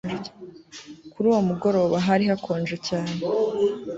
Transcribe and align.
kuri 1.11 1.25
uwo 1.31 1.41
mugoroba 1.49 1.95
hari 2.07 2.25
hakonje 2.31 2.75
cyane 2.87 3.15